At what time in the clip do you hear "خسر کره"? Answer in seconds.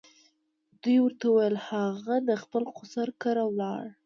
2.75-3.43